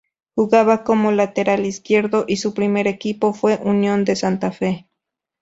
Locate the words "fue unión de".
3.33-4.15